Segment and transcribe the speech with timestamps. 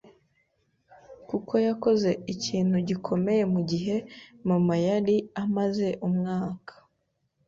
[1.29, 3.95] kuko yakoze ikintu gikomeye mu gihe
[4.49, 6.73] mama yari amaze umwaka